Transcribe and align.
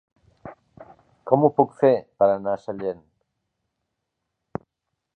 Com 1.31 1.45
ho 1.45 1.51
puc 1.59 1.77
fer 1.83 1.93
per 2.23 2.31
anar 2.39 2.57
a 2.57 2.63
Sellent? 2.65 3.07